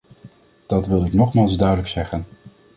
Dat 0.67 0.87
wilde 0.87 1.05
ik 1.05 1.13
nogmaals 1.13 1.57
duidelijk 1.57 1.87
zeggen. 1.89 2.25